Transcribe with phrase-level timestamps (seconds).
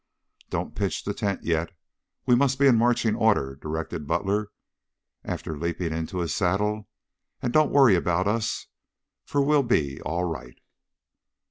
[0.49, 1.69] "Don't pitch the tent yet.
[2.25, 4.49] We must be in marching order," directed Butler,
[5.23, 6.87] after leaping into his saddle.
[7.39, 8.65] "And don't worry about us,
[9.25, 10.59] for we'll be all right."